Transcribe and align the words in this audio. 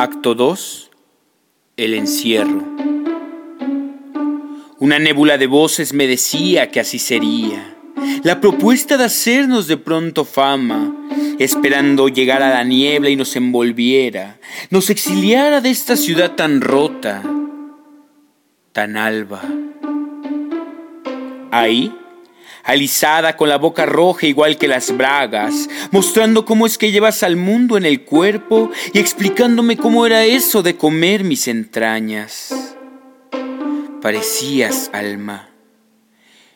Acto 0.00 0.36
2. 0.36 0.90
El 1.76 1.92
encierro. 1.92 2.62
Una 4.78 5.00
nébula 5.00 5.38
de 5.38 5.48
voces 5.48 5.92
me 5.92 6.06
decía 6.06 6.70
que 6.70 6.78
así 6.78 7.00
sería. 7.00 7.74
La 8.22 8.40
propuesta 8.40 8.96
de 8.96 9.06
hacernos 9.06 9.66
de 9.66 9.76
pronto 9.76 10.24
fama, 10.24 10.94
esperando 11.40 12.06
llegar 12.06 12.44
a 12.44 12.50
la 12.50 12.62
niebla 12.62 13.08
y 13.10 13.16
nos 13.16 13.34
envolviera, 13.34 14.38
nos 14.70 14.88
exiliara 14.88 15.60
de 15.60 15.70
esta 15.70 15.96
ciudad 15.96 16.36
tan 16.36 16.60
rota, 16.60 17.24
tan 18.70 18.96
alba. 18.96 19.42
Ahí 21.50 21.92
alisada 22.68 23.34
con 23.36 23.48
la 23.48 23.56
boca 23.56 23.86
roja 23.86 24.26
igual 24.26 24.58
que 24.58 24.68
las 24.68 24.94
bragas, 24.94 25.68
mostrando 25.90 26.44
cómo 26.44 26.66
es 26.66 26.76
que 26.76 26.92
llevas 26.92 27.22
al 27.22 27.36
mundo 27.36 27.78
en 27.78 27.86
el 27.86 28.02
cuerpo 28.02 28.70
y 28.92 28.98
explicándome 28.98 29.78
cómo 29.78 30.04
era 30.04 30.24
eso 30.26 30.62
de 30.62 30.76
comer 30.76 31.24
mis 31.24 31.48
entrañas. 31.48 32.76
Parecías 34.02 34.90
alma. 34.92 35.48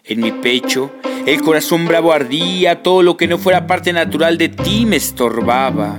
En 0.04 0.20
mi 0.20 0.32
pecho 0.32 0.92
el 1.24 1.40
corazón 1.40 1.86
bravo 1.86 2.12
ardía, 2.12 2.82
todo 2.82 3.02
lo 3.02 3.16
que 3.16 3.26
no 3.26 3.38
fuera 3.38 3.66
parte 3.66 3.92
natural 3.92 4.36
de 4.36 4.50
ti 4.50 4.84
me 4.84 4.96
estorbaba. 4.96 5.98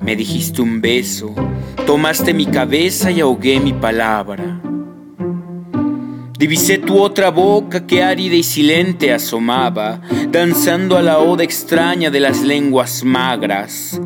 Me 0.00 0.14
dijiste 0.14 0.62
un 0.62 0.80
beso, 0.80 1.34
tomaste 1.86 2.34
mi 2.34 2.46
cabeza 2.46 3.10
y 3.10 3.20
ahogué 3.20 3.58
mi 3.58 3.72
palabra. 3.72 4.60
Divisé 6.36 6.78
tu 6.78 6.98
otra 6.98 7.30
boca 7.30 7.86
que 7.86 8.02
árida 8.02 8.34
y 8.34 8.42
silente 8.42 9.12
asomaba, 9.12 10.00
danzando 10.30 10.96
a 10.96 11.02
la 11.02 11.18
oda 11.20 11.44
extraña 11.44 12.10
de 12.10 12.18
las 12.18 12.42
lenguas 12.42 13.04
magras. 13.04 14.00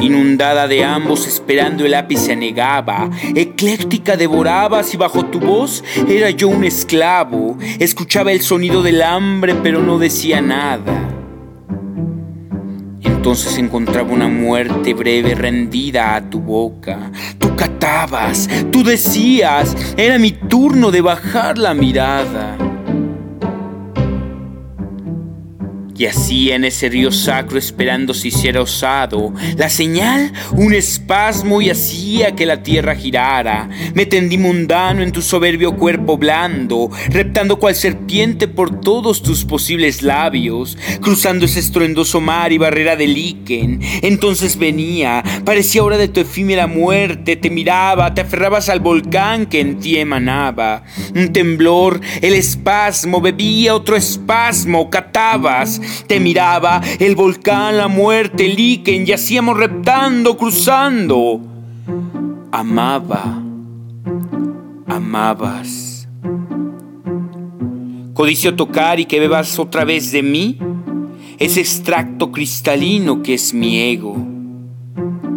Inundada 0.00 0.66
de 0.66 0.82
ambos, 0.82 1.26
esperando 1.26 1.84
el 1.84 1.92
ápice 1.92 2.32
anegaba, 2.32 3.10
ecléctica 3.34 4.16
devorabas 4.16 4.94
y 4.94 4.96
bajo 4.96 5.26
tu 5.26 5.40
voz 5.40 5.84
era 6.08 6.30
yo 6.30 6.48
un 6.48 6.64
esclavo. 6.64 7.58
Escuchaba 7.78 8.32
el 8.32 8.40
sonido 8.40 8.82
del 8.82 9.02
hambre, 9.02 9.54
pero 9.62 9.82
no 9.82 9.98
decía 9.98 10.40
nada. 10.40 11.23
Entonces 13.24 13.56
encontraba 13.56 14.12
una 14.12 14.28
muerte 14.28 14.92
breve 14.92 15.34
rendida 15.34 16.14
a 16.14 16.28
tu 16.28 16.40
boca. 16.40 17.10
Tú 17.38 17.56
catabas, 17.56 18.50
tú 18.70 18.84
decías, 18.84 19.74
era 19.96 20.18
mi 20.18 20.32
turno 20.32 20.90
de 20.90 21.00
bajar 21.00 21.56
la 21.56 21.72
mirada. 21.72 22.58
Y 25.96 26.50
en 26.50 26.64
ese 26.64 26.88
río 26.88 27.12
sacro 27.12 27.56
esperando 27.56 28.14
si 28.14 28.28
hiciera 28.28 28.60
osado, 28.60 29.32
la 29.56 29.68
señal 29.68 30.32
un 30.52 30.74
espasmo 30.74 31.62
y 31.62 31.70
hacía 31.70 32.34
que 32.34 32.46
la 32.46 32.64
tierra 32.64 32.96
girara. 32.96 33.68
Me 33.94 34.04
tendí 34.04 34.36
mundano 34.36 35.02
en 35.02 35.12
tu 35.12 35.22
soberbio 35.22 35.76
cuerpo 35.76 36.18
blando, 36.18 36.90
reptando 37.10 37.60
cual 37.60 37.76
serpiente 37.76 38.48
por 38.48 38.80
todos 38.80 39.22
tus 39.22 39.44
posibles 39.44 40.02
labios, 40.02 40.76
cruzando 41.00 41.44
ese 41.44 41.60
estruendoso 41.60 42.20
mar 42.20 42.52
y 42.52 42.58
barrera 42.58 42.96
de 42.96 43.06
líquen. 43.06 43.80
Entonces 44.02 44.58
venía, 44.58 45.22
parecía 45.44 45.84
hora 45.84 45.96
de 45.96 46.08
tu 46.08 46.20
efímera 46.20 46.66
muerte, 46.66 47.36
te 47.36 47.50
miraba, 47.50 48.14
te 48.14 48.22
aferrabas 48.22 48.68
al 48.68 48.80
volcán 48.80 49.46
que 49.46 49.60
en 49.60 49.78
ti 49.78 49.96
emanaba. 49.96 50.82
Un 51.14 51.32
temblor, 51.32 52.00
el 52.20 52.34
espasmo, 52.34 53.20
bebía 53.20 53.76
otro 53.76 53.94
espasmo, 53.94 54.90
catabas 54.90 55.80
te 56.06 56.20
miraba 56.20 56.80
el 56.98 57.16
volcán, 57.16 57.76
la 57.76 57.88
muerte, 57.88 58.46
el 58.46 58.56
líquen, 58.56 59.06
yacíamos 59.06 59.56
reptando, 59.56 60.36
cruzando. 60.36 61.40
Amaba, 62.52 63.42
amabas. 64.86 66.08
Codicio 68.14 68.54
tocar 68.54 69.00
y 69.00 69.06
que 69.06 69.18
bebas 69.18 69.58
otra 69.58 69.84
vez 69.84 70.12
de 70.12 70.22
mí 70.22 70.58
ese 71.38 71.60
extracto 71.60 72.30
cristalino 72.30 73.22
que 73.22 73.34
es 73.34 73.52
mi 73.52 73.80
ego 73.80 74.16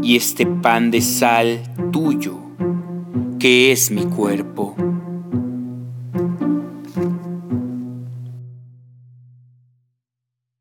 y 0.04 0.16
este 0.16 0.46
pan 0.46 0.92
de 0.92 1.02
sal 1.02 1.62
tuyo 1.92 2.38
que 3.40 3.72
es 3.72 3.92
mi 3.92 4.04
cuerpo. 4.06 4.76